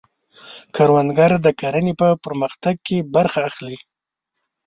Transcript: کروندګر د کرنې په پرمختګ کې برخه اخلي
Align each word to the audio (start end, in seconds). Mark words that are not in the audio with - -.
کروندګر 0.75 1.31
د 1.45 1.47
کرنې 1.59 1.93
په 2.01 2.07
پرمختګ 2.23 2.75
کې 2.87 2.97
برخه 3.15 3.39
اخلي 3.49 3.77